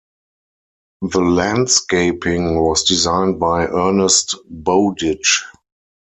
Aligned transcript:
The 1.03 1.19
landscaping 1.21 2.55
was 2.59 2.85
designed 2.85 3.39
by 3.39 3.67
Ernest 3.67 4.33
Bowditch. 4.49 5.43